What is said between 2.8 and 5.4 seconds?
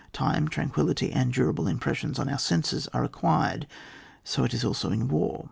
are required. So it is also in war.